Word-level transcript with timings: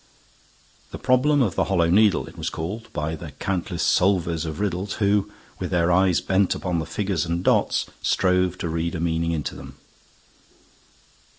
The 0.89 0.97
problem 0.97 1.43
of 1.43 1.53
the 1.53 1.65
Hollow 1.65 1.87
Needle 1.91 2.25
it 2.25 2.35
was 2.35 2.49
called, 2.49 2.91
by 2.91 3.15
the 3.15 3.33
countless 3.33 3.83
solvers 3.83 4.47
of 4.47 4.59
riddles 4.59 4.93
who, 4.93 5.31
with 5.59 5.69
their 5.69 5.91
eyes 5.91 6.21
bent 6.21 6.55
upon 6.55 6.79
the 6.79 6.87
figures 6.87 7.23
and 7.23 7.43
dots, 7.43 7.85
strove 8.01 8.57
to 8.57 8.67
read 8.67 8.95
a 8.95 8.99
meaning 8.99 9.31
into 9.31 9.53
them. 9.53 9.75